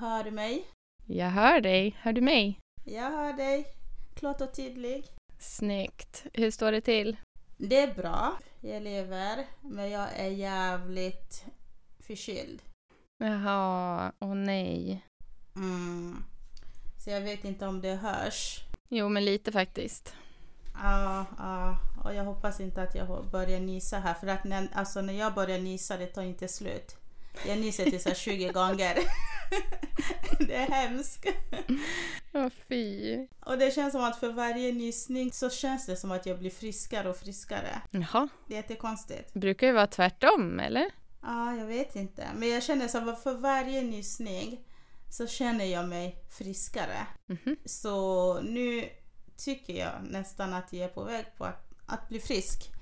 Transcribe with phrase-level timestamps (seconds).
[0.00, 0.64] Hör du mig?
[1.06, 1.96] Jag hör dig.
[2.00, 2.58] Hör du mig?
[2.84, 3.66] Jag hör dig.
[4.14, 5.12] Klart och tydligt.
[5.38, 6.26] Snyggt.
[6.32, 7.16] Hur står det till?
[7.56, 8.38] Det är bra.
[8.60, 11.44] Jag lever, men jag är jävligt
[11.98, 12.62] förkyld.
[13.18, 15.04] Jaha, åh nej.
[15.56, 16.24] Mm.
[17.04, 18.60] Så jag vet inte om det hörs.
[18.88, 20.14] Jo, men lite faktiskt.
[20.74, 21.78] Ja, ja.
[22.04, 24.14] Och jag hoppas inte att jag börjar nysa här.
[24.14, 26.96] För att när, alltså, när jag börjar nysa, det tar inte slut.
[27.46, 28.98] Jag nyser till så här 20 gånger.
[30.38, 31.26] det är hemskt.
[32.34, 33.26] Åh fy.
[33.40, 36.50] Och det känns som att för varje nysning så känns det som att jag blir
[36.50, 37.80] friskare och friskare.
[37.90, 38.28] Jaha.
[38.46, 39.30] Det är jättekonstigt.
[39.32, 40.90] Det brukar ju vara tvärtom, eller?
[41.22, 42.28] Ja, jag vet inte.
[42.36, 44.60] Men jag känner som att för varje nysning
[45.10, 47.06] så känner jag mig friskare.
[47.26, 47.56] Mhm.
[47.64, 48.88] Så nu
[49.36, 52.75] tycker jag nästan att jag är på väg på att, att bli frisk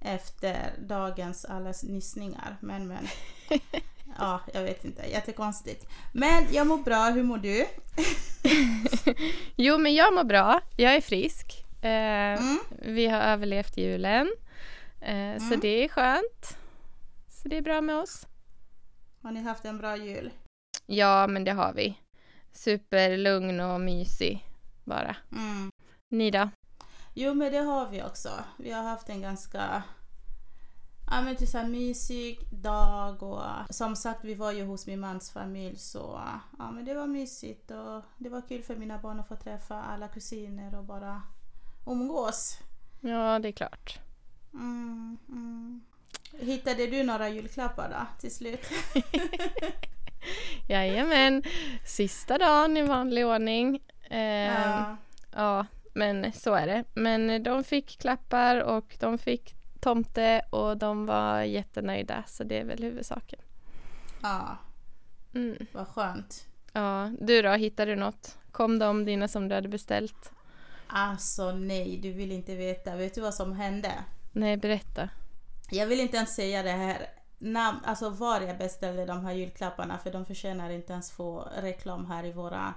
[0.00, 2.56] efter dagens alla nysningar.
[2.60, 3.06] Men men.
[4.18, 5.02] Ja, jag vet inte.
[5.02, 5.86] Jättekonstigt.
[6.12, 7.10] Men jag mår bra.
[7.10, 7.66] Hur mår du?
[9.56, 10.60] Jo, men jag mår bra.
[10.76, 11.64] Jag är frisk.
[11.82, 11.90] Eh,
[12.40, 12.58] Mm.
[12.82, 14.32] Vi har överlevt julen.
[15.00, 15.60] Eh, Så Mm.
[15.60, 16.56] det är skönt.
[17.28, 18.26] Så det är bra med oss.
[19.22, 20.30] Har ni haft en bra jul?
[20.86, 21.98] Ja, men det har vi.
[22.52, 24.44] Superlugn och mysig
[24.84, 25.16] bara.
[25.32, 25.70] Mm.
[26.10, 26.48] Ni då?
[27.18, 28.30] Jo, men det har vi också.
[28.56, 29.82] Vi har haft en ganska
[31.10, 35.00] ja, men typ så här mysig dag och som sagt, vi var ju hos min
[35.00, 36.20] mans familj så
[36.58, 39.82] ja, men det var mysigt och det var kul för mina barn att få träffa
[39.82, 41.22] alla kusiner och bara
[41.86, 42.58] umgås.
[43.00, 43.98] Ja, det är klart.
[44.54, 45.80] Mm, mm.
[46.32, 48.60] Hittade du några julklappar då till slut?
[50.68, 51.42] Jajamän.
[51.86, 53.82] Sista dagen i vanlig ordning.
[54.10, 54.96] Eh, Ja.
[55.32, 56.84] Ja, men så är det.
[56.94, 62.64] Men de fick klappar och de fick tomte och de var jättenöjda så det är
[62.64, 63.38] väl huvudsaken.
[64.22, 64.56] ja,
[65.34, 65.66] Mm.
[65.72, 66.46] vad skönt.
[66.72, 68.38] Ja, du då, hittade du något?
[68.52, 70.32] Kom de dina som du hade beställt?
[70.86, 72.96] Alltså nej, du vill inte veta.
[72.96, 73.92] Vet du vad som hände?
[74.32, 75.08] Nej, berätta.
[75.70, 77.06] Jag vill inte ens säga det här
[77.38, 82.06] namn, alltså var jag beställde de här julklapparna för de förtjänar inte ens få reklam
[82.06, 82.74] här i våra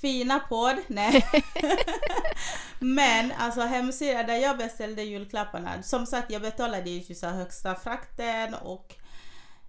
[0.00, 0.76] fina podd.
[0.86, 1.26] Nej.
[2.78, 8.54] Men alltså hemsidan där jag beställde julklapparna, som sagt jag betalade ju så högsta frakten
[8.54, 8.94] och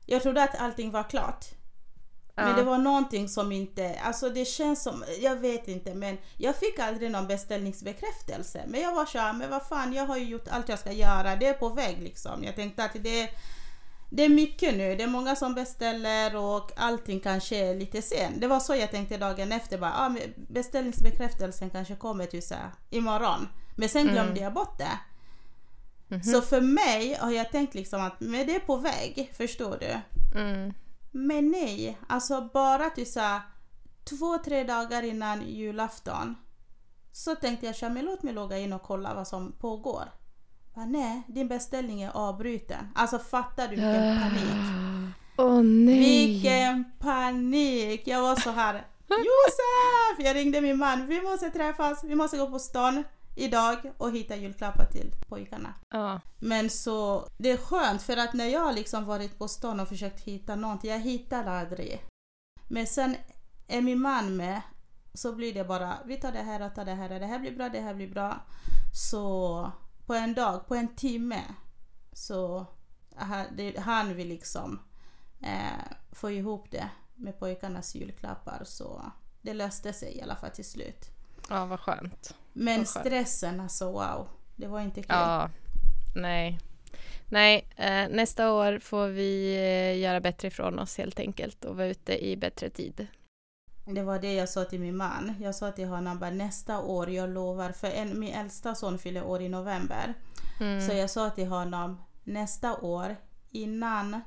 [0.06, 1.46] jag trodde att allting var klart.
[2.46, 6.56] Men det var någonting som inte, alltså det känns som, jag vet inte men jag
[6.56, 8.64] fick aldrig någon beställningsbekräftelse.
[8.68, 10.92] Men jag var så här, men vad fan jag har ju gjort allt jag ska
[10.92, 12.44] göra, det är på väg liksom.
[12.44, 13.30] Jag tänkte att det,
[14.10, 18.40] det är mycket nu, det är många som beställer och allting kanske är lite sen.
[18.40, 20.16] Det var så jag tänkte dagen efter, bara, ah,
[20.50, 23.48] beställningsbekräftelsen kanske kommer till så här, imorgon.
[23.76, 24.44] Men sen glömde Mm.
[24.44, 25.00] jag bort det.
[26.08, 26.24] Mhm.
[26.24, 30.02] Så för mig har jag tänkt liksom att men det är på väg, förstår du?
[30.40, 30.74] Mm.
[31.12, 33.42] Men nej, alltså bara till så här,
[34.10, 36.36] två, tre dagar innan julafton
[37.12, 40.04] så tänkte jag men låt mig logga in och kolla vad som pågår.
[40.74, 42.90] Nej, din beställning är avbruten.
[42.96, 44.76] Alltså fattar du vilken panik?
[45.38, 46.00] Åh nej!
[46.00, 48.08] Vilken panik!
[48.08, 48.74] Jag var så här
[49.10, 50.26] Josef!
[50.26, 53.04] Jag ringde min man, vi måste träffas, vi måste gå på stan
[53.36, 55.74] idag och hitta julklappar till pojkarna.
[55.90, 56.22] Ja.
[56.40, 60.20] Men så, det är skönt för att när jag liksom varit på stan och försökt
[60.20, 62.02] hitta någonting, jag hittar aldrig.
[62.68, 63.16] Men sen
[63.68, 64.62] är min man med,
[65.14, 67.56] så blir det bara, vi tar det här och tar det här, det här blir
[67.56, 68.46] bra, det här blir bra.
[68.94, 69.72] Så
[70.10, 71.44] på en dag, på en timme,
[72.14, 72.66] så
[73.78, 74.80] han vill liksom
[75.42, 78.62] eh, få ihop det med pojkarnas julklappar.
[78.66, 79.12] Så
[79.42, 81.10] det löste sig i alla fall till slut.
[81.50, 82.36] ja, vad skönt.
[82.54, 83.06] Men Vad skönt.
[83.08, 85.10] stressen alltså wow, det var inte kul.
[85.16, 85.50] Ja,
[86.16, 86.60] nej.
[87.26, 91.88] Nej, eh, nästa år får vi eh, göra bättre ifrån oss helt enkelt och vara
[91.88, 93.08] ute i bättre tid.
[93.96, 95.36] Det var det jag sa till min man.
[95.40, 97.72] Jag sa till honom bara nästa år, jag lovar.
[97.72, 100.14] För en, min äldsta son fyller år i november.
[100.60, 100.82] Mm.
[100.88, 103.16] Så jag sa till honom nästa år,
[103.50, 104.22] innan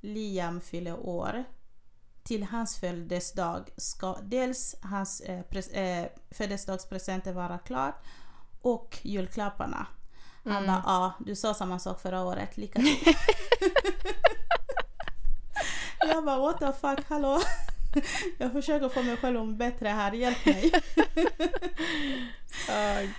[0.00, 1.44] Liam fyller år,
[2.22, 7.94] till hans födelsedag ska dels hans eh, pres- eh, födelsedagspresenter vara klar
[8.62, 9.86] och julklapparna.
[10.44, 10.66] Han Mm.
[10.66, 12.96] bara, ja, du sa samma sak förra året, lycka till.
[16.08, 17.40] jag bara, what the fuck, hallå?
[18.38, 20.72] jag försöker få mig själv må bättre här, hjälp mig.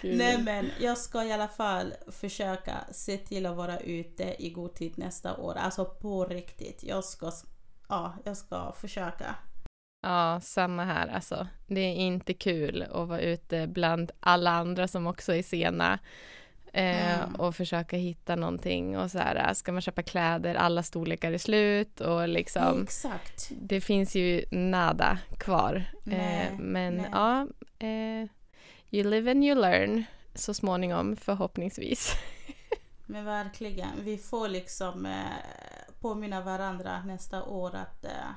[0.02, 0.18] Gud.
[0.18, 4.76] Nej men jag ska i alla fall försöka se till att vara ute i god
[4.76, 5.56] tid nästa år.
[5.56, 6.84] Alltså på riktigt.
[6.84, 7.32] Jag ska,
[7.90, 9.36] ja, jag ska försöka.
[10.02, 11.48] Ja, samma här alltså.
[11.68, 16.00] Det är inte kul att vara ute bland alla andra som också är sena.
[16.74, 17.36] Eh, Mm.
[17.36, 22.02] Och försöka hitta någonting och så här, ska man köpa kläder, alla storlekar är slut
[22.02, 23.50] och liksom Exakt.
[23.52, 25.84] det finns ju nada kvar.
[26.04, 27.10] Nej, eh, men nej.
[27.12, 27.48] ja,
[27.80, 28.28] eh,
[28.92, 30.04] you live and you learn
[30.36, 32.16] så småningom förhoppningsvis.
[33.06, 38.32] Men verkligen, vi får liksom eh, påminna varandra nästa år att eh,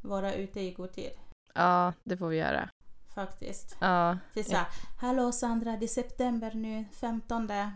[0.00, 1.12] vara ute i god tid.
[1.54, 2.68] ja, det får vi göra.
[3.14, 3.76] Faktiskt.
[3.80, 4.66] Ja, Det är så här,
[4.96, 7.50] Hallå Sandra, det är september nu, 15.
[7.50, 7.70] Eh,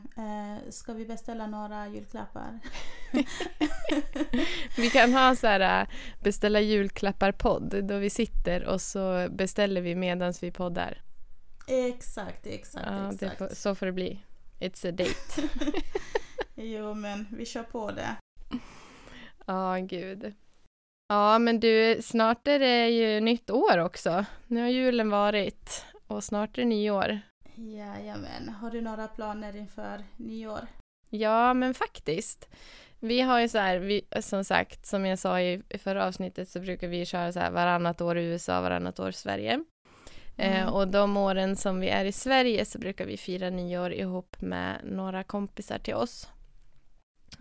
[0.71, 2.61] ska vi beställa några julklappar?
[4.77, 5.89] vi kan ha så här äh,
[6.21, 11.03] beställa julklappar-podd då vi sitter och så beställer vi medan vi poddar.
[11.69, 13.39] Exakt, exakt, Ja, exakt.
[13.39, 14.21] får, så får det bli.
[14.61, 15.49] It's a date.
[16.59, 18.17] Jo, men vi kör på det.
[19.47, 20.35] Ja, gud.
[21.09, 24.25] Ja, men du, snart är det ju nytt år också.
[24.47, 27.21] Nu har julen varit och snart är det nyår.
[27.55, 28.49] Jajamän.
[28.61, 30.61] Har du några planer inför nyår?
[31.11, 32.49] Ja, men faktiskt.
[33.01, 36.61] Vi har ju så här, vi, som sagt, som jag sa i, förra avsnittet så
[36.61, 39.65] brukar vi köra så här varannat år i USA, varannat år i Sverige.
[40.37, 40.75] Eh, Mm.
[40.75, 44.81] och de åren som vi är i Sverige så brukar vi fira nyår ihop med
[44.85, 46.29] några kompisar till oss.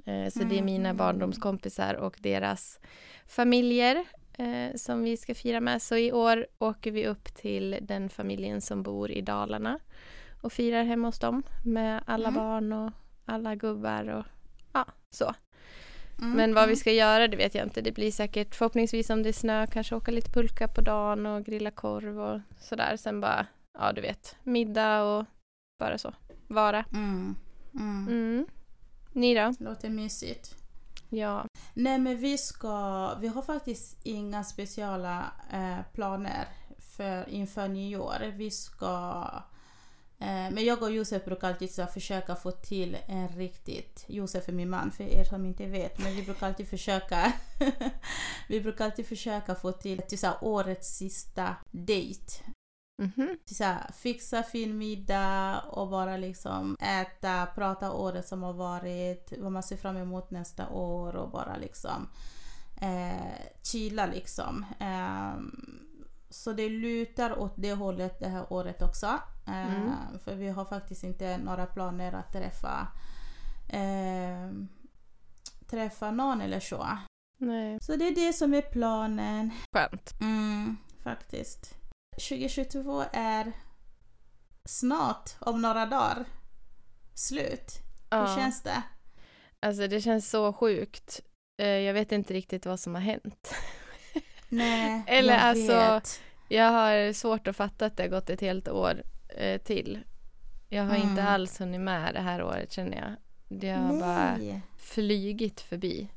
[0.05, 0.97] Eh, så det är mina Mm.
[0.97, 2.79] barndomskompisar och deras
[3.27, 4.05] familjer
[4.37, 5.81] eh, som vi ska fira med.
[5.81, 9.79] Så i år åker vi upp till den familjen som bor i Dalarna
[10.41, 12.39] och firar hemma hos dem med alla Mm.
[12.39, 12.91] barn och
[13.25, 14.25] alla gubbar och
[14.73, 15.33] ja, så.
[16.19, 16.75] Mm, Men vad vi mm.
[16.75, 17.81] ska göra det vet jag inte.
[17.81, 21.45] Det blir säkert förhoppningsvis om det är snö kanske åka lite pulka på dagen och
[21.45, 22.97] grilla korv och sådär.
[22.97, 23.45] Sen bara,
[23.79, 25.25] ja du vet, middag och
[25.79, 26.13] bara så.
[26.47, 26.85] Vara.
[26.93, 27.35] Mm.
[29.15, 29.53] Ni då?
[29.59, 30.55] Låter mysigt.
[31.09, 31.45] Ja.
[31.73, 36.47] Nej men vi ska, vi har faktiskt inga speciella eh, planer
[36.77, 38.33] för, inför nyår.
[38.35, 39.25] Vi ska,
[40.19, 44.53] eh, men jag och Josef brukar alltid så försöka få till en riktigt, Josef är
[44.53, 47.33] min man för er som inte vet, men vi brukar alltid försöka,
[48.49, 52.54] vi brukar alltid försöka få till, till så årets sista date.
[52.97, 53.37] Mhm.
[53.45, 59.33] Till så här, fixa fin middag och bara liksom äta, prata året som har varit,
[59.39, 62.09] vad man ser fram emot nästa år och bara liksom
[62.81, 64.65] eh, chilla liksom.
[64.79, 65.51] Ehm,
[66.29, 69.05] så det lutar åt det hållet det här året också.
[69.47, 69.93] Eh, Mm.
[70.19, 72.87] För vi har faktiskt inte några planer att träffa
[73.69, 74.67] ehm,
[75.69, 76.87] träffa någon eller så.
[77.37, 77.77] Nej.
[77.81, 79.49] Så det är det som är planen.
[79.73, 80.11] Skönt.
[80.21, 81.75] Mm, faktiskt.
[82.17, 83.51] 2022 är
[84.65, 86.25] snart, om några dagar,
[87.13, 87.71] slut.
[88.11, 88.35] Hur Ja.
[88.35, 88.83] känns det?
[89.59, 91.21] Alltså det känns så sjukt.
[91.61, 93.55] Eh, Jag vet inte riktigt vad som har hänt.
[94.49, 96.21] Nej, Eller jag alltså, vet.
[96.49, 99.99] Jag har svårt att fatta att det har gått ett helt år eh, till.
[100.69, 101.27] Jag har inte Mm.
[101.33, 103.15] alls hunnit med det här året känner jag.
[103.59, 106.07] Det har bara Nej, flygit förbi.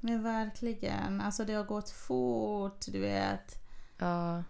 [0.00, 1.20] men verkligen.
[1.20, 3.62] Alltså det har gått fort, du vet.
[3.98, 4.42] Ja,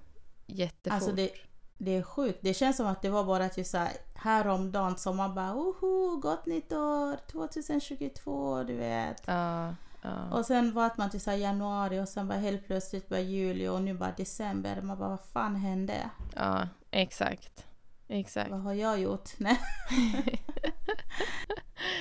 [0.51, 0.95] jättefort.
[0.95, 1.31] Alltså det,
[1.79, 2.39] det är sjukt.
[2.43, 6.17] Det känns som att det var bara typ så här häromdagen som man bara oho,
[6.17, 9.23] gott nytt år 2022, du vet.
[9.27, 10.31] Ja, ja.
[10.33, 13.69] Och sen var man till så här januari och sen bara helt plötsligt bara juli
[13.69, 14.83] och nu bara december.
[14.83, 16.11] Man bara vad fan hände?
[16.37, 17.65] ja, exakt.
[18.09, 18.51] Exakt.
[18.51, 19.31] Vad har jag gjort?
[19.39, 19.59] Nej.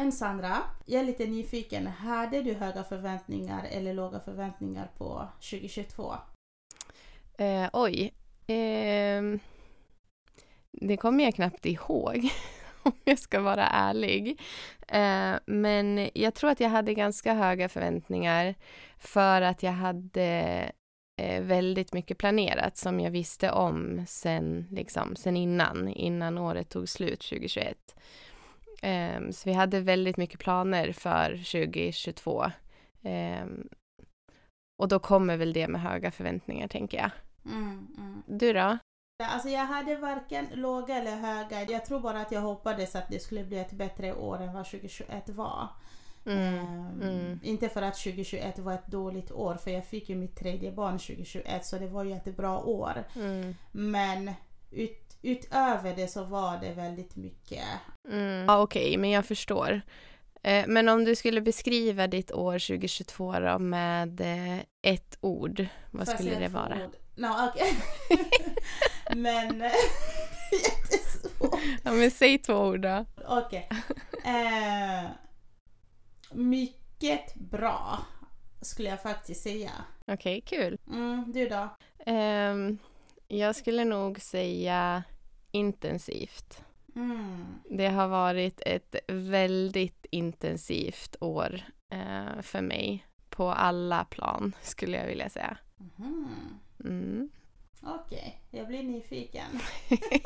[0.00, 1.86] Men Sandra, jag är lite nyfiken.
[1.86, 6.14] Hade du höga förväntningar eller låga förväntningar på 2022?
[7.38, 8.14] Eh, oj.
[8.46, 9.22] Eh,
[10.72, 12.28] det kommer jag knappt ihåg,
[12.82, 14.40] om jag ska vara ärlig.
[14.88, 18.54] Eh, men jag tror att jag hade ganska höga förväntningar
[18.98, 20.72] för att jag hade
[21.20, 26.88] eh, väldigt mycket planerat som jag visste om sen, liksom, sen innan, innan året tog
[26.88, 27.94] slut 2021.
[28.82, 32.44] Ehm, så vi hade väldigt mycket planer för 2022.
[33.02, 33.68] Ehm,
[34.82, 37.10] och då kommer väl det med höga förväntningar, tänker jag.
[37.44, 38.22] Mm, mm.
[38.26, 38.78] Du då?
[39.22, 41.62] Alltså jag hade varken låga eller höga.
[41.62, 44.64] Jag tror bara att jag hoppades att det skulle bli ett bättre år än vad
[44.64, 45.68] 2021 var.
[46.26, 46.58] Mm.
[46.58, 47.40] Ehm, mm.
[47.42, 50.98] Inte för att 2021 var ett dåligt år, för jag fick ju mitt tredje barn
[50.98, 53.04] 2021 så det var ju ett bra år.
[53.16, 53.54] Mm.
[53.72, 54.30] Men
[54.70, 57.64] ut, utöver det så var det väldigt mycket.
[58.08, 58.44] Mm.
[58.48, 59.80] Ja, okej, men jag förstår.
[60.42, 66.06] Eh, men om du skulle beskriva ditt år 2022 då med eh, ett ord, vad
[66.06, 66.78] Får skulle det vara?
[66.86, 66.96] ord?
[67.14, 67.76] No, okej.
[69.16, 69.72] Men eh,
[70.52, 71.60] jättesvårt.
[71.84, 73.04] Ja, men säg två ord då.
[73.26, 73.68] Okej.
[74.24, 75.10] Eh,
[76.32, 77.98] mycket bra
[78.60, 79.70] skulle jag faktiskt säga.
[80.06, 80.78] Okej, kul.
[80.90, 81.68] Mm, du då?
[82.06, 82.78] Ehm,
[83.28, 85.02] jag skulle nog säga
[85.50, 86.64] intensivt.
[86.96, 87.44] Mm.
[87.70, 91.60] Det har varit ett väldigt intensivt år
[91.92, 95.56] eh, för mig på alla plan skulle jag vilja säga.
[95.76, 96.28] Mhm.
[96.84, 97.30] Mm.
[97.82, 99.60] Okej, jag blir nyfiken.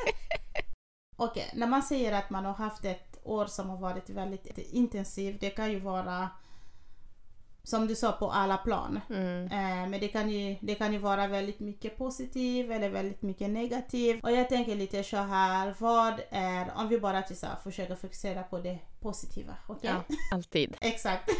[1.17, 5.41] Okej, när man säger att man har haft ett år som har varit väldigt intensivt,
[5.41, 6.29] det kan ju vara
[7.65, 9.01] som du sa på alla plan.
[9.11, 9.45] Mm.
[9.45, 13.51] Eh, men det kan, ju, det kan ju vara väldigt mycket positivt eller väldigt mycket
[13.51, 14.25] negativt.
[14.25, 17.95] Och jag tänker lite så här, vad är, om vi bara till så här, försöker
[17.95, 19.91] fokusera på det positiva, okej?
[20.09, 20.77] Ja, alltid.
[20.81, 21.31] Exakt.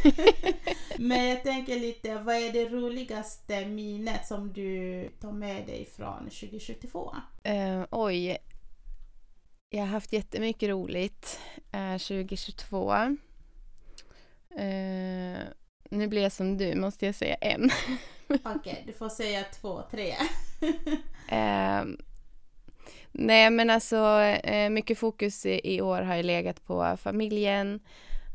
[0.99, 6.19] Men jag tänker lite, vad är det roligaste minnet som du tar med dig från
[6.25, 7.15] 2022?
[7.43, 8.39] Eh, oj.
[9.71, 11.41] Jag har haft jättemycket roligt
[11.73, 12.95] eh, 2022.
[15.91, 17.71] Nu blir jag som du, måste jag säga en.
[18.45, 20.15] Okej, du får säga två, tre.
[21.29, 21.85] Eh,
[23.13, 27.81] nej men alltså eh, mycket fokus i, år har ju legat på familjen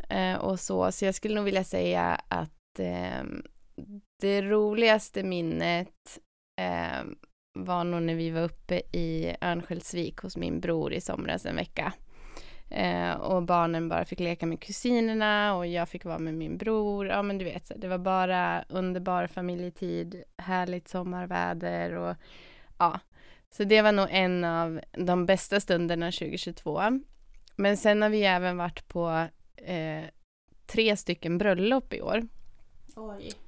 [0.10, 3.24] eh, och så, så jag skulle nog vilja säga att eh,
[4.22, 6.20] det roligaste minnet
[6.62, 7.03] eh,
[7.53, 11.94] var nog när vi var uppe i Örnsköldsvik hos min bror i somras en vecka.
[12.70, 17.08] Eh, och barnen bara fick leka med kusinerna och jag fick vara med min bror.
[17.08, 22.16] Ja men du vet, så det var bara underbar familjetid, härligt sommarväder och
[22.78, 23.00] ja.
[23.52, 26.82] Så det var nog en av de bästa stunderna 2022.
[27.56, 30.04] Men sen har vi även varit på eh,
[30.66, 32.28] tre stycken bröllop i år.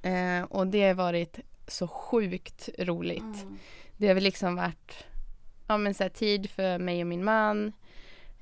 [0.02, 3.42] Eh, och det har varit så sjukt roligt.
[3.42, 3.58] Mm.
[3.96, 5.06] Det har väl liksom varit
[5.68, 7.72] ja, men så här, tid för mig och min man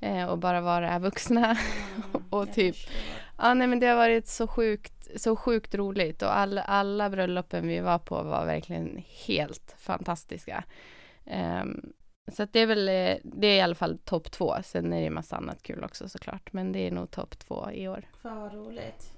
[0.00, 1.46] eh, och bara vara vuxna.
[1.46, 2.90] Mm, Och typ-.
[3.38, 7.68] Ja, nej, men det har varit så sjukt, så sjukt roligt och alla, alla bröllopen
[7.68, 10.64] vi var på var verkligen helt fantastiska.
[11.26, 11.92] Ehm,
[12.32, 14.54] så det är väl, eh, det är i alla fall topp två.
[14.64, 17.70] Sen är det ju massa annat kul också såklart, men det är nog topp två
[17.70, 18.04] i år.
[18.22, 19.12] Fan vad roligt.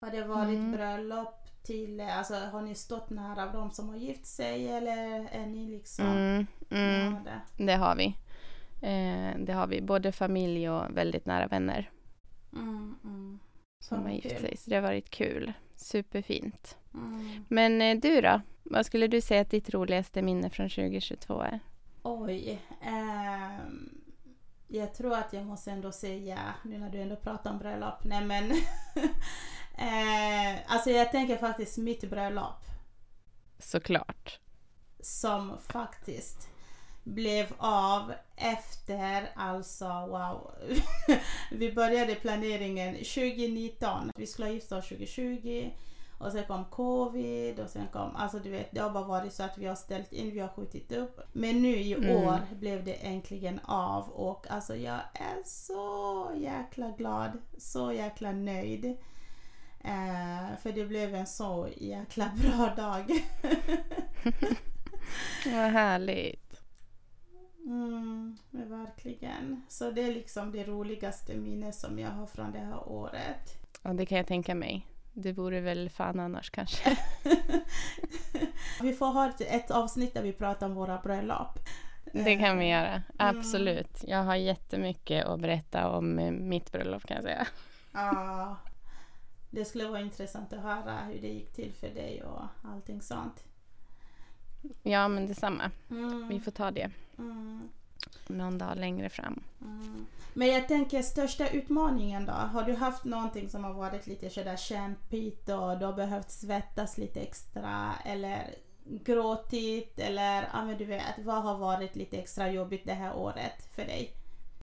[0.00, 0.72] Har det varit Mm.
[0.72, 5.66] bröllop till, alltså har ni stått nära de som har gift sig eller är ni
[5.66, 7.64] liksom Mm, mm, det.
[7.64, 8.16] det har vi.
[8.82, 11.90] Eh, det har vi, både familj och väldigt nära vänner
[12.52, 13.38] Mm, mm,
[13.78, 14.56] som har gift sig.
[14.56, 15.52] Så det har varit kul.
[15.76, 16.76] Superfint.
[16.94, 17.44] mm.
[17.48, 18.40] Men eh, du då?
[18.62, 21.60] Vad skulle du säga att ditt roligaste minne från 2022 är?
[22.02, 22.60] Oj.
[22.82, 24.00] ehm,
[24.68, 28.24] jag tror att jag måste ändå säga, nu när du ändå pratar om bröllop, nej
[28.24, 28.50] men
[29.78, 32.64] eh, Alltså jag tänker faktiskt mitt bröllop
[33.58, 34.40] Såklart.
[35.00, 36.48] som faktiskt
[37.06, 40.50] blev av efter, alltså wow.
[41.50, 44.10] vi började planeringen 2019.
[44.16, 45.70] Vi skulle gifta oss 2020
[46.18, 49.42] och sen kom covid och sen kom, alltså du vet, det har bara varit så
[49.42, 51.20] att vi har ställt in, vi har skjutit upp.
[51.32, 52.16] Men nu i Mm.
[52.16, 58.84] år blev det äntligen av och alltså jag är så jäkla glad, så jäkla nöjd.
[59.84, 63.04] Eh, för det blev en så jäkla bra dag.
[65.44, 66.45] Vad härligt.
[67.66, 69.62] Mm, verkligen.
[69.68, 73.58] Så det är liksom det roligaste minnet som jag har från det här året.
[73.82, 74.86] Ja, det kan jag tänka mig.
[75.12, 76.98] Det vore väl fan annars kanske.
[78.82, 81.58] vi får ha ett, avsnitt där vi pratar om våra bröllop.
[82.12, 83.02] Det kan vi Eh, göra.
[83.16, 84.04] Absolut.
[84.06, 87.46] Jag har jättemycket att berätta om eh, mitt bröllop kan jag säga.
[87.92, 88.56] Ja.
[89.50, 93.44] Det skulle vara intressant att höra hur det gick till för dig och allting sånt.
[94.82, 95.70] Ja, men detsamma.
[95.90, 97.68] Mm, Vi får ta det mm,
[98.26, 99.42] någon dag längre fram.
[99.60, 100.06] mm.
[100.34, 102.32] Men jag tänker största utmaningen då?
[102.32, 106.98] Har du haft någonting som har varit lite sådär kämpigt och du har behövt svettas
[106.98, 108.54] lite extra eller
[108.84, 113.74] gråtit eller ja men du vet, vad har varit lite extra jobbigt det här året
[113.74, 114.10] för dig?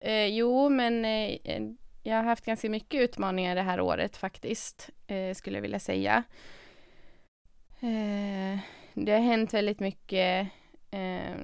[0.00, 1.38] Eh, jo, men eh,
[2.02, 6.22] jag har haft ganska mycket utmaningar det här året faktiskt, eh, skulle jag vilja säga.
[7.80, 8.58] Eh,
[8.94, 10.48] det har hänt väldigt mycket
[10.90, 11.34] eh,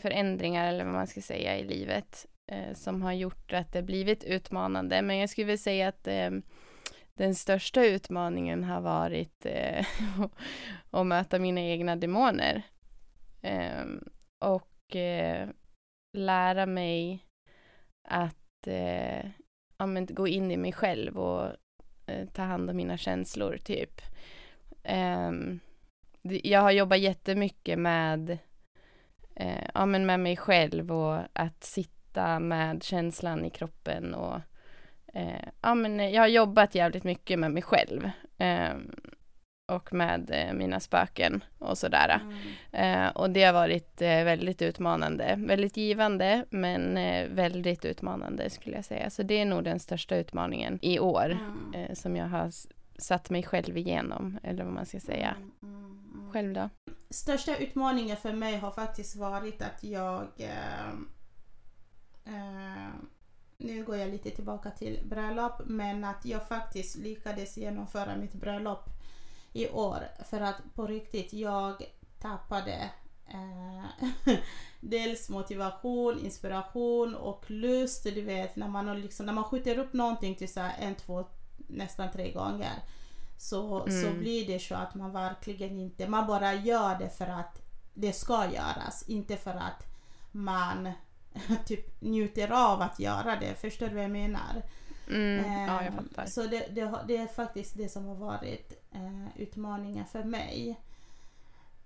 [0.00, 4.24] förändringar, eller vad man ska säga, i livet eh, som har gjort att det blivit
[4.24, 5.02] utmanande.
[5.02, 6.30] Men jag skulle vilja säga att eh,
[7.14, 9.86] den största utmaningen har varit eh,
[10.90, 12.62] att möta mina egna demoner.
[13.42, 13.84] Eh,
[14.44, 15.48] och eh,
[16.16, 17.24] lära mig
[18.08, 19.26] att eh,
[19.78, 21.46] ja, men gå in i mig själv och
[22.06, 24.00] eh, ta hand om mina känslor, typ.
[24.82, 25.60] Ehm,
[26.22, 28.38] jag har jobbat jättemycket med,
[29.40, 34.40] eh, ja, men med mig själv och att sitta med känslan i kroppen och
[35.14, 38.10] eh, ja, men jag har jobbat jävligt mycket med mig själv.
[38.38, 38.90] Ehm,
[39.66, 42.20] och med eh, mina spöken och sådär.
[42.72, 43.04] Mm.
[43.06, 45.34] Eh, och det har varit eh, väldigt utmanande.
[45.38, 49.10] Väldigt givande, men eh, väldigt utmanande skulle jag säga.
[49.10, 51.74] Så det är nog den största utmaningen i år Mm.
[51.74, 52.50] eh, som jag har
[52.98, 55.34] satt mig själv igenom, eller vad man ska säga.
[55.36, 55.89] Mm, mm.
[56.32, 56.68] Själv då?
[57.10, 60.26] Största utmaningen för mig har faktiskt varit att jag...
[60.36, 60.88] Eh,
[62.24, 62.90] eh,
[63.58, 68.84] nu går jag lite tillbaka till bröllop, men att jag faktiskt lyckades genomföra mitt bröllop
[69.52, 69.98] i år.
[70.24, 71.82] För att på riktigt, jag
[72.20, 72.90] tappade
[73.26, 74.08] eh,
[74.80, 78.04] dels motivation, inspiration och lust.
[78.04, 81.24] Du vet, när man, liksom, när man skjuter upp någonting till så här en, två,
[81.56, 82.82] nästan tre gånger
[83.40, 84.18] så, så Mm.
[84.18, 87.62] blir det så att man verkligen inte, man bara gör det för att
[87.94, 89.86] det ska göras, inte för att
[90.32, 90.92] man
[91.66, 93.54] typ njuter av att göra det.
[93.60, 94.62] Förstår du vad jag menar?
[95.08, 96.26] Mm, ja, jag Ehm, fattar.
[96.26, 100.80] Så det, det, det är faktiskt det som har varit eh, utmaningen för mig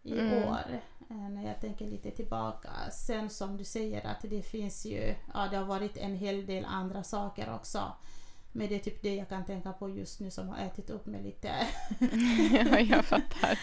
[0.02, 0.32] i Mm.
[0.44, 0.80] år.
[1.11, 2.70] Eh, när jag tänker lite tillbaka.
[2.92, 6.64] Sen som du säger att det finns ju, ja det har varit en hel del
[6.64, 7.92] andra saker också.
[8.56, 11.06] Men det är typ det jag kan tänka på just nu som har ätit upp
[11.06, 11.49] mig lite.
[12.70, 13.58] ja, jag fattar.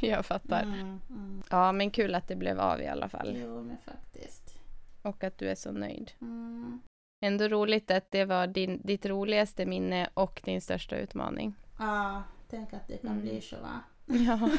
[0.00, 0.62] Jag fattar.
[0.62, 1.42] Mm, mm.
[1.50, 3.36] Ja, men kul att det blev av i alla fall.
[3.42, 4.54] Jo men faktiskt.
[5.02, 6.12] Och att du är så nöjd.
[6.20, 6.80] Mm.
[7.24, 11.54] Ändå roligt att det var din, ditt roligaste minne och din största utmaning.
[11.78, 13.22] Ja, tänk att det kan Mm.
[13.22, 13.80] bli så va.
[14.06, 14.50] Ja,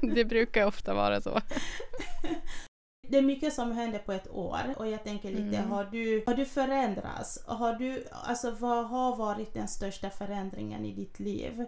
[0.14, 1.40] det brukar ofta vara så.
[3.08, 5.70] Det är mycket som händer på ett år och jag tänker lite, Mm.
[5.70, 7.44] har, du, har du förändrats?
[7.46, 11.64] Har du, alltså vad har varit den största förändringen i ditt liv?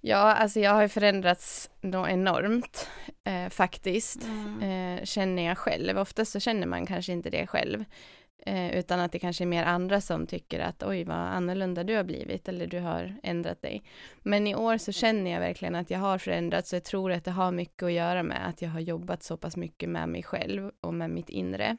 [0.00, 2.88] Ja, alltså jag har ju förändrats då enormt
[3.24, 4.24] eh, faktiskt.
[4.24, 4.62] Mm.
[4.98, 5.98] Eh, känner jag själv.
[5.98, 7.84] Oftast så känner man kanske inte det själv.
[8.46, 11.96] Eh, utan att det kanske är mer andra som tycker att oj vad annorlunda du
[11.96, 13.82] har blivit eller du har ändrat dig.
[14.22, 17.24] Men i år så känner jag verkligen att jag har förändrats och jag tror att
[17.24, 20.22] det har mycket att göra med att jag har jobbat så pass mycket med mig
[20.22, 21.76] själv och med mitt inre.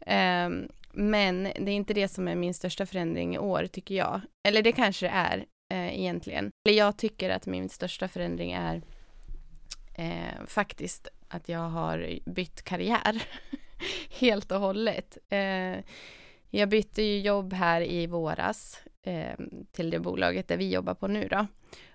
[0.00, 0.48] Eh,
[0.92, 4.20] men det är inte det som är min största förändring i år tycker jag.
[4.48, 6.50] Eller det kanske det är eh, egentligen.
[6.68, 8.82] Eller jag tycker att min största förändring är
[9.94, 13.22] eh, faktiskt att jag har bytt karriär
[14.20, 15.18] helt och hållet.
[15.28, 15.78] Eh,
[16.50, 19.38] jag bytte ju jobb här i våras eh,
[19.72, 21.46] till det bolaget där vi jobbar på nu då.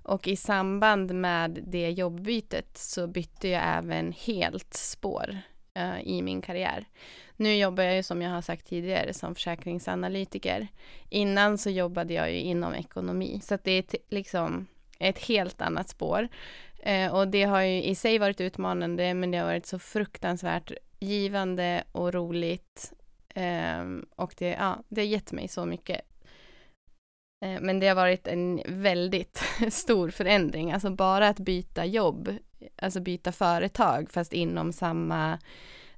[0.04, 5.38] Och i samband med det jobbbytet så bytte jag även helt spår
[5.74, 6.86] eh, i min karriär.
[7.36, 10.68] Nu jobbar jag ju som jag har sagt tidigare som försäkringsanalytiker.
[11.10, 14.68] Innan så jobbade jag ju inom ekonomi, så att det är liksom
[15.00, 16.28] ett helt annat spår.
[16.80, 20.72] Eh, och det har ju i sig varit utmanande, men det har varit så fruktansvärt
[21.02, 22.94] givande och roligt.
[23.36, 26.02] Ehm, och det, ja, det har gett mig så mycket.
[27.46, 32.36] Eh, men det har varit en väldigt stor förändring, alltså bara att byta jobb,
[32.76, 35.40] alltså byta företag fast inom samma,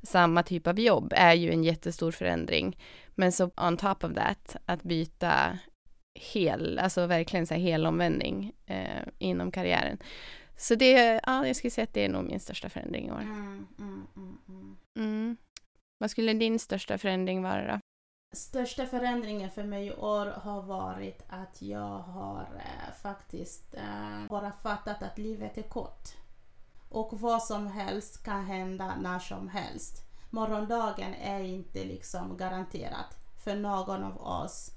[0.03, 2.77] samma typ av jobb är ju en jättestor förändring.
[3.15, 5.59] Men så on top of that, att byta
[6.33, 9.97] hel, alltså verkligen så här helomvändning eh, inom karriären.
[10.57, 13.21] Så det, ja, jag skulle säga att det är nog min största förändring i år.
[13.21, 14.07] Mm, mm.
[14.15, 14.32] Mm.
[16.03, 17.79] Vad skulle din största förändring vara då?
[18.35, 24.51] Största förändringen för mig i år har varit att jag har eh, faktiskt eh, bara
[24.51, 26.09] fattat att livet är kort.
[26.89, 29.97] Och vad som helst kan hända när som helst.
[30.29, 34.71] Morgondagen är inte liksom garanterat för någon av oss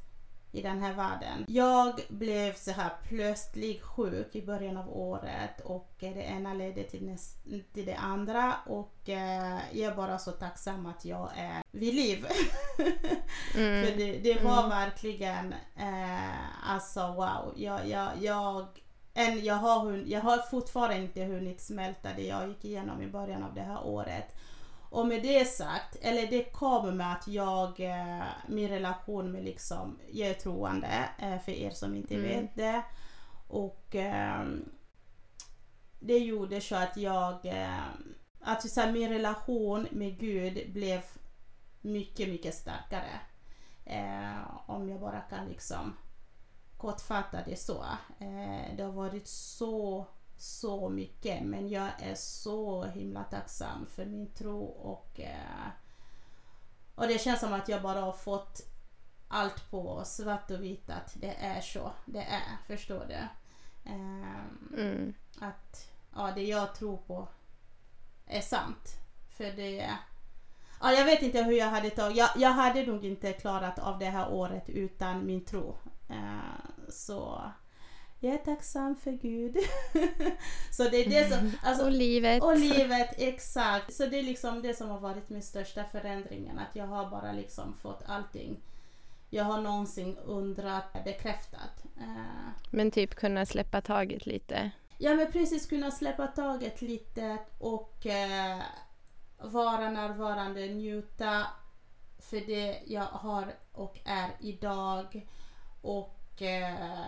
[0.57, 1.45] i den här världen.
[1.49, 6.83] Jag blev så här plötsligt sjuk i början av året och eh, det ena ledde
[6.83, 11.63] till, näst, till det andra och eh, jag är bara så tacksam att jag är
[11.73, 12.27] vid liv.
[13.57, 13.87] Mm.
[13.87, 14.71] För det, det var Mm.
[14.71, 17.53] verkligen, eh, alltså wow.
[17.57, 18.67] Jag, jag, jag,
[19.15, 23.43] än, jag, har, jag har fortfarande inte hunnit smälta det jag gick igenom i början
[23.43, 24.35] av det här året.
[24.97, 29.99] Och med det sagt, eller det kommer med att jag, eh, min relation med liksom,
[30.13, 32.27] jag är troende, eh, för er som inte Mm.
[32.29, 32.83] vet det.
[33.49, 34.69] Och ehm,
[36.01, 37.85] det gjorde så att jag, eh,
[38.41, 41.01] att så här, min relation med Gud blev
[41.81, 43.21] mycket, mycket starkare.
[44.67, 45.97] Om jag bara kan liksom
[46.77, 47.85] kortfatta det så.
[48.77, 50.07] Det har varit så,
[50.39, 55.69] så mycket men jag är så himla tacksam för min tro och, eh,
[56.95, 58.61] och det känns som att jag bara har fått
[59.29, 61.93] allt på svart och vitt att det är så.
[62.05, 63.15] Det är, förstår du?
[63.91, 64.45] Eh,
[64.79, 65.15] Mm.
[65.41, 67.29] att ja, det jag tror på
[68.27, 68.97] är sant.
[69.37, 69.91] För det...
[70.81, 72.17] Ja, jag vet inte hur jag hade tagit...
[72.17, 75.77] Jag, jag hade nog inte klarat av det här året utan min tro.
[76.09, 77.43] Eh, så
[78.21, 79.57] jag är tacksam för Gud.
[80.71, 81.53] så det är det som...
[81.63, 82.43] Alltså, och livet.
[82.43, 83.95] och livet, exakt.
[83.95, 86.59] Så det är liksom det som har varit min största förändringen.
[86.59, 88.63] Att jag har bara liksom fått allting
[89.31, 91.85] jag har någonsin undrat bekräftat.
[91.97, 94.71] Eh, Men typ kunna släppa taget lite.
[94.99, 98.63] Ja men precis kunna släppa taget lite och eh,
[99.39, 101.47] vara närvarande, njuta
[102.19, 105.27] för det jag har och är idag.
[105.83, 107.05] Och, eh,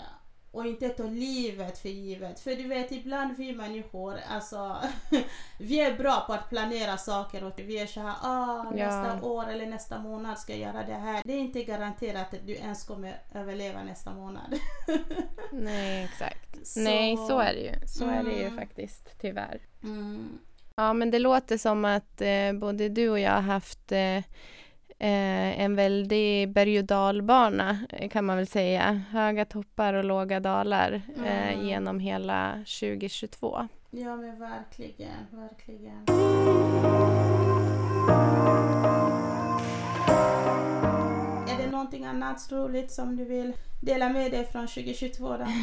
[0.59, 2.41] och inte ta livet för givet.
[2.41, 4.77] För du vet ibland vi människor, alltså
[5.59, 8.87] vi är bra på att planera saker och vi är så här, ah, Ja.
[8.87, 11.23] nästa år eller nästa månad ska jag göra det här.
[11.25, 14.55] Det är inte garanterat att du ens kommer överleva nästa månad.
[15.53, 16.67] Nej, exakt.
[16.67, 17.87] Så- Nej, så är det ju.
[17.87, 18.57] Så är det ju Mm.
[18.59, 19.61] faktiskt, tyvärr.
[19.83, 20.39] Mm.
[20.75, 24.23] Ja, men det låter som att eh, både du och jag har haft eh,
[24.99, 29.03] eh, en väldig berg och dalbana eh, kan man väl säga.
[29.11, 31.67] Höga toppar och låga dalar eh, Mm.
[31.67, 33.69] genom hela 2022.
[33.91, 36.05] Ja men verkligen, verkligen.
[41.49, 45.47] Är det någonting annat roligt som du vill dela med dig från 2022 då?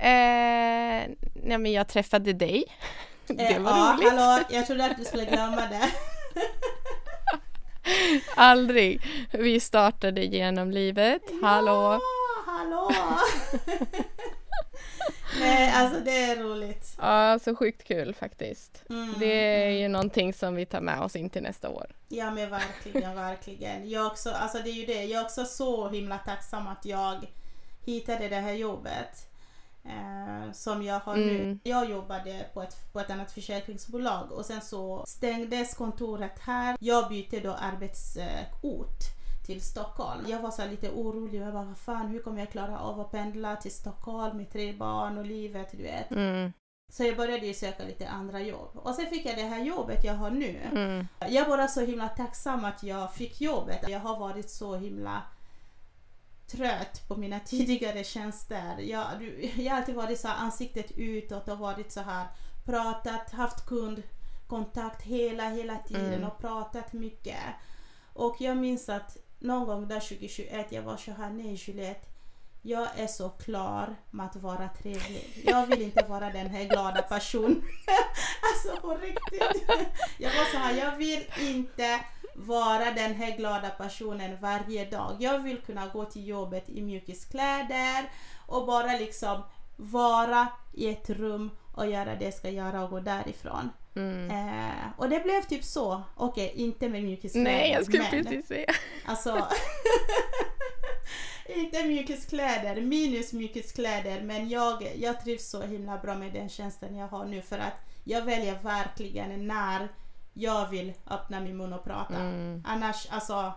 [0.00, 1.08] Eh,
[1.44, 2.64] nej, men jag träffade dig.
[3.26, 4.12] Det Eh, var ja, roligt.
[4.12, 5.88] Hallå, jag trodde att du skulle glömma det.
[8.36, 9.02] Aldrig.
[9.32, 11.22] Vi startade genom livet.
[11.42, 12.00] Hallå.
[12.00, 12.90] Ja, hallå!
[15.40, 16.96] Nej, alltså det är roligt.
[16.98, 18.82] Ja, så sjukt kul faktiskt.
[18.90, 19.78] Mm, Det är mm.
[19.78, 21.86] ju någonting som vi tar med oss in till nästa år.
[22.08, 23.90] Ja men verkligen, verkligen.
[23.90, 27.26] Jag också, alltså det är ju det, jag är också så himla tacksam att jag
[27.84, 29.27] hittade det här jobbet.
[29.88, 31.42] Eh, som jag har nu.
[31.42, 31.60] Mm.
[31.62, 36.76] Jag jobbade på ett, på ett annat försäkringsbolag och sen så stängdes kontoret här.
[36.80, 38.98] Jag bytte då arbetsort
[39.46, 40.24] till Stockholm.
[40.28, 41.40] Jag var så lite orolig.
[41.40, 44.72] Jag bara, vad fan, hur kommer jag klara av att pendla till Stockholm med tre
[44.72, 46.10] barn och livet, du vet.
[46.10, 46.52] Mm,
[46.92, 48.70] Så jag började ju söka lite andra jobb.
[48.74, 50.60] Och sen fick jag det här jobbet jag har nu.
[50.72, 53.88] mm, Jag är bara så himla tacksam att jag fick jobbet.
[53.88, 55.22] Jag har varit så himla
[56.48, 58.78] trött på mina tidigare tjänster.
[58.78, 59.06] Jag,
[59.56, 62.26] jag har alltid varit så här ansiktet utåt och varit så här
[62.64, 66.24] pratat, haft kundkontakt hela, hela tiden Mm.
[66.28, 67.36] och pratat mycket.
[68.12, 72.06] Och jag minns att någon gång där 2021 jag var så här, nej Juliette,
[72.62, 75.42] jag är så klar med att vara trevlig.
[75.44, 77.62] Jag vill inte vara den här glada personen.
[78.42, 79.68] alltså på riktigt.
[80.18, 82.00] Jag var så här, jag vill inte
[82.34, 85.16] vara den här glada personen varje dag.
[85.18, 88.10] Jag vill kunna gå till jobbet i mjukiskläder
[88.46, 89.42] och bara liksom
[89.76, 93.70] vara i ett rum och göra det jag ska göra och gå därifrån.
[93.96, 94.30] mm.
[94.30, 96.02] Eh, och det blev typ så.
[96.16, 97.50] Okej, inte med mjukiskläder.
[97.50, 98.74] Nej, jag skulle men, precis säga.
[99.04, 99.30] Alltså,
[101.56, 107.08] inte mjukiskläder, minus mjukiskläder, men jag, jag trivs så himla bra med den tjänsten jag
[107.08, 109.88] har nu för att jag väljer verkligen när
[110.34, 112.14] jag vill öppna min mun och prata.
[112.16, 113.52] Mm, Annars, alltså,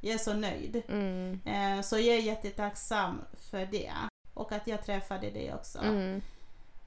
[0.00, 0.82] jag är så nöjd.
[0.88, 3.92] mm, Eh, så jag är jättetacksam för det.
[4.34, 5.78] Och att jag träffade dig också.
[5.78, 6.22] mm.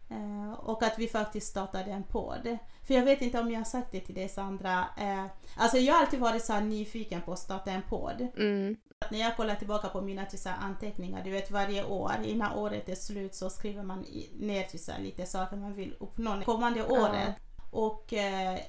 [0.10, 2.58] Eh, och att vi faktiskt startade en podd.
[2.88, 4.86] För jag vet inte om jag har sagt det till dig Sandra.
[4.98, 5.26] Eh,
[5.58, 8.28] alltså jag har alltid varit så nyfiken på att starta en podd.
[8.38, 8.76] Mm,
[9.10, 12.96] när jag kollar tillbaka på mina här, anteckningar, du vet varje år innan året är
[12.96, 14.06] slut så skriver man
[14.40, 17.36] ner här, lite saker man vill uppnå kommande året.
[17.72, 18.60] Och eh,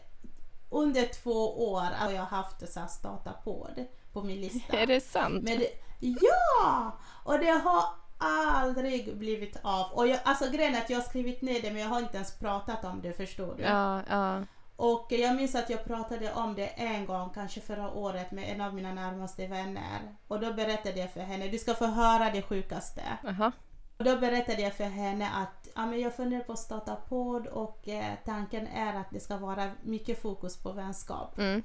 [0.70, 4.76] under två år har jag haft så här, starta podd på min lista.
[4.76, 5.42] Är det sant?
[5.42, 6.98] Men det, ja!
[7.24, 7.84] Och det har
[8.18, 9.92] aldrig blivit av.
[9.92, 12.16] Och jag, alltså grejen är att jag har skrivit ner det men jag har inte
[12.16, 13.62] ens pratat om det förstår du.
[13.62, 14.42] Ja, ja.
[14.80, 18.60] Och jag minns att jag pratade om det en gång, kanske förra året, med en
[18.60, 20.16] av mina närmaste vänner.
[20.28, 23.02] Och då berättade jag för henne, du ska få höra det sjukaste.
[23.28, 23.52] Aha.
[23.98, 27.46] Och då berättade jag för henne att ja, men jag funderar på att starta podd
[27.46, 31.38] och eh, tanken är att det ska vara mycket fokus på vänskap.
[31.38, 31.62] Mm.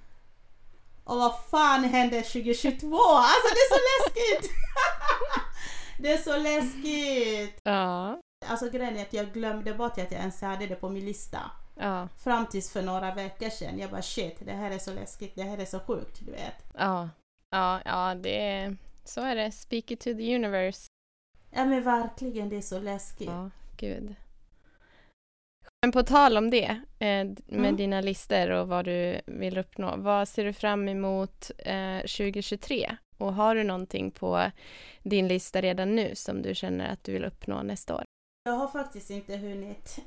[1.03, 2.95] Och vad fan hände 2022?
[2.97, 4.51] Alltså det är så läskigt!
[5.99, 7.61] det är så läskigt!
[7.63, 11.05] Ja, Alltså grejen är att jag glömde bort att jag ens hade det på min
[11.05, 11.39] lista.
[11.75, 13.79] Ja, Fram tills för några veckor sedan.
[13.79, 16.63] Jag bara shit, det här är så läskigt, det här är så sjukt, du vet.
[16.77, 17.09] ja.
[17.49, 18.77] Ja, ja, det är...
[19.03, 19.51] Så är det.
[19.51, 20.87] Speak it to the universe.
[21.51, 23.27] Ja men verkligen, det är så läskigt.
[23.27, 24.15] Ja, gud.
[25.85, 26.65] Men på tal om det,
[26.99, 27.75] eh, med Mm.
[27.75, 29.95] dina listor och vad du vill uppnå.
[29.97, 32.97] Vad ser du fram emot eh, 2023?
[33.17, 34.51] Och har du någonting på
[35.03, 38.04] din lista redan nu som du känner att du vill uppnå nästa år?
[38.47, 39.99] Jag har faktiskt inte hunnit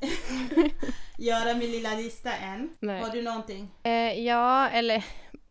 [1.19, 2.77] göra min lilla lista än.
[2.81, 3.03] Nej.
[3.03, 3.69] Har du någonting?
[3.83, 5.05] Eh, ja, eller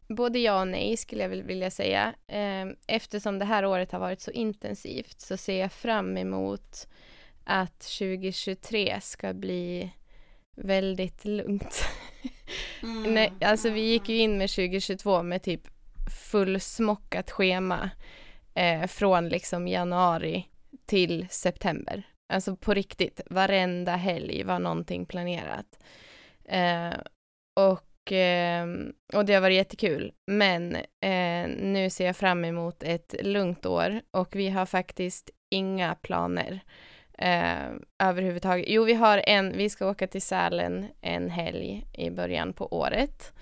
[0.07, 2.13] både ja och nej skulle jag vilja säga.
[2.27, 6.87] Eh, eftersom det här året har varit så intensivt så ser jag fram emot
[7.43, 9.91] att 2023 ska bli
[10.55, 11.83] väldigt lugnt.
[12.83, 13.03] Mm.
[13.13, 15.61] Nej, alltså vi gick ju in med 2022 med typ
[16.31, 17.89] fullsmockat schema
[18.53, 20.47] eh, från liksom januari
[20.85, 22.03] till september.
[22.29, 25.79] Alltså på riktigt, varenda helg var någonting planerat.
[26.45, 26.93] Eh,
[27.55, 28.67] och, eh,
[29.13, 30.13] och det har varit jättekul.
[30.27, 35.95] Men eh, nu ser jag fram emot ett lugnt år och vi har faktiskt inga
[35.95, 36.59] planer
[37.17, 37.69] eh,
[38.03, 38.65] överhuvudtaget.
[38.67, 43.33] Jo, vi har en, vi ska åka till Sälen en helg i början på året.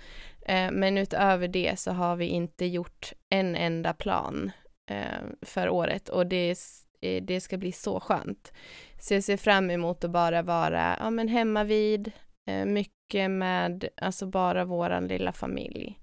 [0.46, 4.50] Eh, men utöver det så har vi inte gjort en enda plan
[4.90, 6.58] eh, för året och det,
[7.06, 8.52] Eh, det ska bli så skönt.
[8.98, 12.12] Så jag ser fram emot att bara vara ja, men hemma vid,
[12.50, 16.00] eh, mycket med alltså bara våran lilla familj.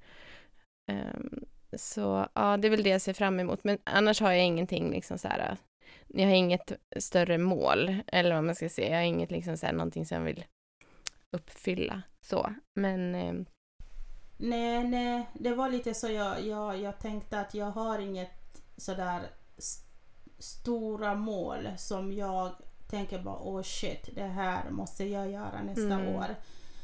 [0.92, 1.46] Um,
[1.78, 3.64] så ja, det är väl det jag ser fram emot.
[3.64, 5.58] Men annars har jag ingenting liksom så här.
[6.08, 8.90] Jag har inget större mål eller vad man ska säga.
[8.90, 10.46] Jag har inget liksom så här någonting som jag vill
[11.32, 12.54] uppfylla så.
[12.76, 13.34] Men eh,
[14.38, 19.22] Nej, nej, det var lite så jag, jag, jag tänkte att jag har inget sådär
[20.44, 22.52] stora mål som jag
[22.90, 26.08] tänker bara oh shit, det här måste jag göra nästa Mm.
[26.16, 26.26] år.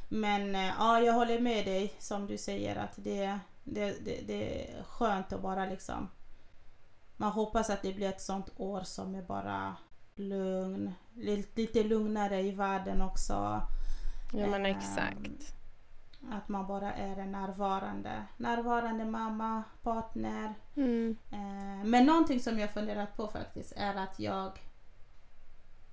[0.09, 4.69] Men eh, ja, jag håller med dig som du säger att det, det, det, det
[4.73, 6.09] är skönt att bara liksom
[7.17, 9.75] man hoppas att det blir ett sånt år som är bara
[10.15, 13.61] lugn, lite, lite lugnare i världen också.
[14.33, 15.55] ja men Ehm, exakt.
[16.31, 20.53] Att man bara är en närvarande, närvarande mamma, partner.
[20.75, 21.17] Mm.
[21.31, 24.59] Eh, men någonting som jag funderat på faktiskt är att jag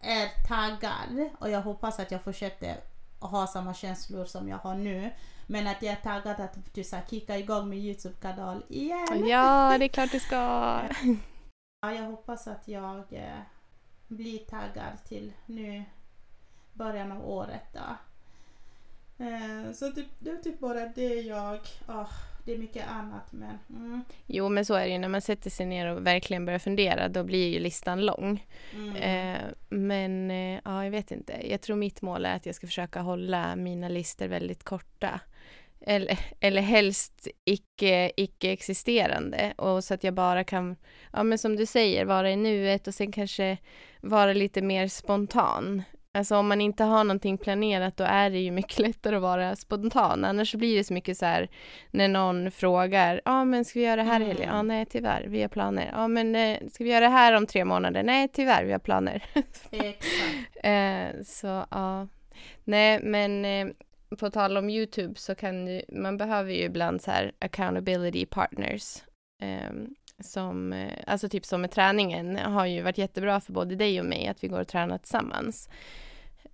[0.01, 2.77] är taggad och jag hoppas att jag fortsätter
[3.21, 5.13] ha samma känslor som jag har nu.
[5.47, 9.29] Men att jag är taggad att så här, kicka igång min Youtube-kanal igen.
[9.29, 10.37] Ja, det är klart du ska.
[11.81, 13.41] Ja, jag hoppas att jag eh,
[14.09, 15.85] blir taggad till nu
[16.73, 17.97] början av året då.
[19.19, 21.59] Eh, så typ, det är typ bara det jag...
[21.87, 22.07] ah,
[22.45, 23.59] det är mycket annat men...
[23.71, 26.59] Mm, Jo, men så är det ju när man sätter sig ner och verkligen börjar
[26.59, 27.09] fundera.
[27.09, 28.47] Då blir ju listan lång.
[28.75, 31.51] mm, Eh, men eh, ja, jag vet inte.
[31.51, 35.21] Jag tror mitt mål är att jag ska försöka hålla mina listor väldigt korta.
[35.81, 39.55] Eller, eller helst icke, icke-existerande.
[39.57, 40.77] Och så att jag bara kan,
[41.13, 43.59] ja men som du säger, vara i nuet och sen kanske
[44.01, 45.83] vara lite mer spontan.
[46.17, 49.57] Alltså om man inte har någonting planerat då är det ju mycket lättare att vara
[49.57, 50.25] spontan.
[50.25, 51.49] Annars blir det så mycket så här
[51.91, 54.49] när någon frågar, ja ah, men ska vi göra det här i helgen?
[54.49, 54.57] Mm.
[54.57, 55.91] Ja nej tyvärr, vi har planer.
[55.93, 58.03] Ja men eh, ska vi göra det här om tre månader?
[58.03, 59.23] Nej tyvärr, vi har planer.
[60.63, 62.09] Eh, så ja,
[62.65, 63.67] nej men eh,
[64.19, 69.03] på tal om Youtube så kan ju, man behöver ju ibland så här accountability partners.
[69.43, 69.71] Eh,
[70.21, 74.27] som, alltså typ som med träningen har ju varit jättebra för både dig och mig
[74.27, 75.69] att vi går och tränar tillsammans.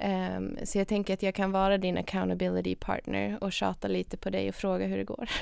[0.03, 4.31] Eh, så jag tänker att jag kan vara din accountability partner och tjata lite på
[4.31, 5.29] dig och fråga hur det går.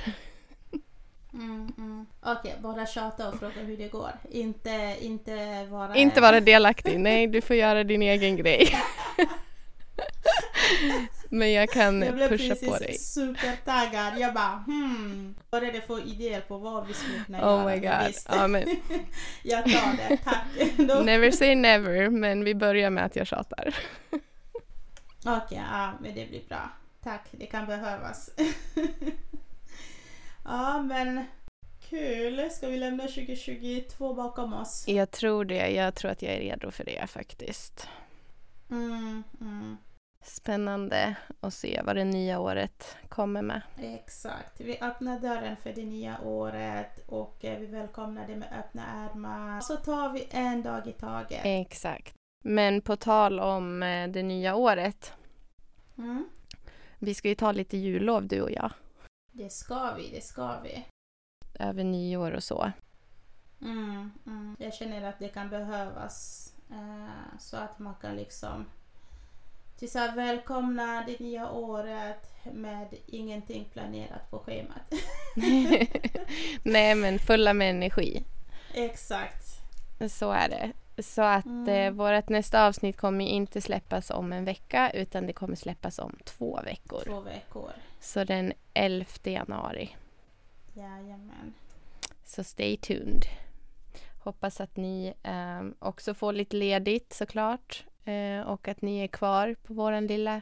[1.33, 2.07] Mm, mm.
[2.23, 4.11] Okej, bara tjata och fråga hur det går.
[4.31, 5.95] Inte, inte vara...
[5.95, 8.69] Inte vara delaktig, nej du får göra din egen grej.
[11.29, 12.95] Men jag kan Jag blev pusha precis på dig.
[12.95, 14.19] supertaggad.
[14.19, 15.35] Jag bara hmm.
[15.51, 17.75] Började få idéer på vad vi skulle kunna Oh göra.
[17.75, 18.07] my god.
[18.07, 18.29] visst.
[18.33, 18.63] Ja, men
[19.43, 20.45] jag tar det, tack.
[20.77, 23.75] Då- never say never, men vi börjar med att jag tjatar.
[25.27, 26.71] Okej, ja, men det blir bra.
[27.03, 28.31] Tack, det kan behövas.
[30.45, 31.25] ja, men
[31.89, 32.51] kul.
[32.51, 34.85] Ska vi lämna 2022 bakom oss?
[34.89, 35.69] Jag tror det.
[35.69, 37.89] Jag tror att jag är redo för det faktiskt.
[38.71, 39.77] Mm, mm.
[40.25, 43.61] Spännande att se vad det nya året kommer med.
[43.79, 44.61] Exakt.
[44.61, 49.61] Vi öppnar dörren för det nya året och eh, vi välkomnar det med öppna ärmar.
[49.61, 51.41] Så tar vi en dag i taget.
[51.45, 52.20] Exakt.
[52.45, 55.13] Men på tal om eh, det nya året.
[55.99, 56.29] Mm.
[56.99, 58.73] Vi ska ju ta lite jullov du och jag.
[59.33, 60.85] Det ska vi, det ska vi.
[61.59, 62.73] Över nyår och så.
[63.63, 64.57] Mm, mm.
[64.59, 68.67] Jag känner att det kan behövas eh, så att man kan liksom
[69.81, 74.93] till så här, välkomna det nya året med ingenting planerat på schemat.
[76.63, 78.25] Nej men fulla med energi.
[78.75, 79.47] Exakt.
[80.11, 80.73] Så är det.
[81.03, 81.69] Så att Mm.
[81.69, 86.17] eh, vårt nästa avsnitt kommer inte släppas om en vecka utan det kommer släppas om
[86.25, 87.03] två veckor.
[87.07, 87.71] Två veckor.
[88.01, 89.97] Så den 11 januari.
[90.75, 91.55] Jajamän.
[92.25, 93.25] Så stay tuned.
[94.25, 97.85] Hoppas att ni eh, också får lite ledigt såklart.
[98.05, 100.41] Eh, och att ni är kvar på våran lilla,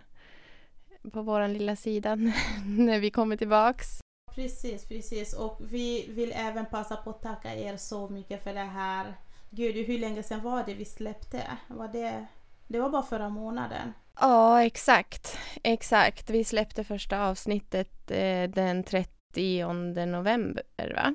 [1.13, 2.15] på våran lilla sida
[2.67, 4.01] när vi kommer tillbaks.
[4.35, 5.35] precis, precis.
[5.35, 9.15] Och vi vill även passa på att tacka er så mycket för det här.
[9.51, 11.43] Gud, hur länge sedan var det vi släppte?
[11.69, 12.27] Var det,
[12.67, 13.93] det var bara förra månaden.
[14.21, 15.39] Ja, exakt.
[15.63, 16.31] Exakt.
[16.31, 19.65] Vi släppte första avsnittet eh, den 30
[20.07, 20.63] november,
[20.95, 21.15] va?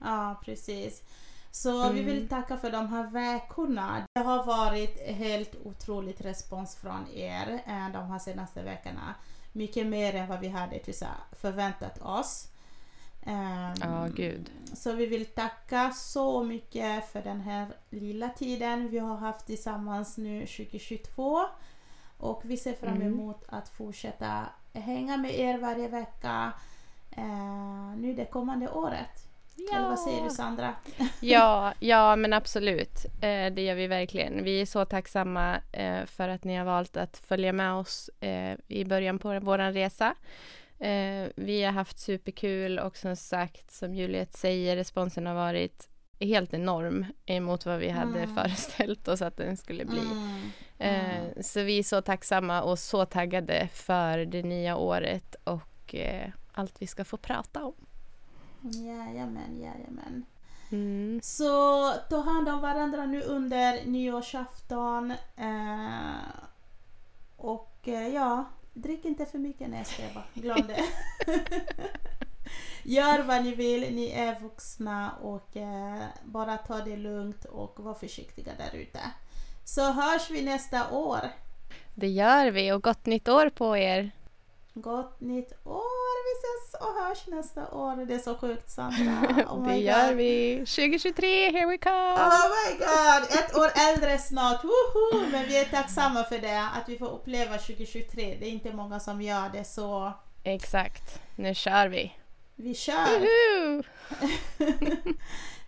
[0.00, 1.02] Ja, precis.
[1.50, 2.28] Så vi vill Mm.
[2.28, 4.06] tacka för de här veckorna.
[4.14, 9.14] Det har varit helt otroligt respons från er eh, de här senaste veckorna.
[9.52, 10.80] Mycket mer än vad vi hade
[11.32, 12.48] förväntat oss.
[13.26, 14.50] Ehm, Ja, gud.
[14.74, 20.18] Så vi vill tacka så mycket för den här lilla tiden vi har haft tillsammans
[20.18, 21.40] nu 2022.
[22.18, 23.06] Och vi ser fram Mm.
[23.12, 26.52] emot att fortsätta hänga med er varje vecka
[27.10, 29.20] eh, nu det kommande året.
[29.72, 30.74] Eller vad säger du Sandra?
[31.20, 33.04] Ja, ja men absolut.
[33.20, 34.44] Eh, det gör vi verkligen.
[34.44, 38.56] Vi är så tacksamma eh, för att ni har valt att följa med oss eh,
[38.68, 40.14] i början på vår resa.
[40.84, 45.88] Eh, vi har haft superkul och som sagt, som Juliet säger, responsen har varit
[46.20, 48.34] helt enorm emot vad vi hade Mm.
[48.34, 50.00] föreställt oss att den skulle bli.
[50.00, 50.50] Mm.
[50.78, 56.30] Eh, så vi är så tacksamma och så taggade för det nya året och eh,
[56.52, 57.74] allt vi ska få prata om.
[58.62, 60.24] Jajamän, jajamän.
[60.72, 61.20] Mm.
[61.22, 65.10] Så ta hand om varandra nu under nyårsafton.
[65.36, 66.14] Eh,
[67.36, 68.44] och eh, ja,
[68.74, 69.70] drick inte för mycket.
[69.70, 70.24] Nej, jag skojar bara.
[70.34, 70.84] Glöm det.
[72.82, 77.94] Gör vad ni vill, ni är vuxna och eh, bara ta det lugnt och var
[77.94, 79.00] försiktiga där ute.
[79.64, 81.20] Så hörs vi nästa år.
[81.94, 84.10] Det gör vi och gott nytt år på er!
[84.76, 86.24] Gott nytt år!
[86.24, 88.04] Vi ses och hörs nästa år.
[88.06, 89.44] Det är så sjukt Sandra.
[89.50, 90.16] Oh det gör God.
[90.16, 90.56] vi!
[90.56, 92.14] 2023, here we come!
[92.14, 93.38] Oh my god!
[93.38, 95.26] Ett år äldre snart, woho!
[95.32, 98.36] Men vi är tacksamma för det, att vi får uppleva 2023.
[98.40, 100.12] Det är inte många som gör det, så
[100.44, 102.12] Exakt, nu kör vi!
[102.56, 103.84] vi kör!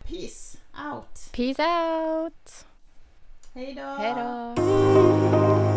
[0.08, 0.58] Peace
[0.92, 1.32] out!
[1.32, 2.64] Peace out!
[3.54, 3.82] Hej då!
[3.82, 5.75] Hej då!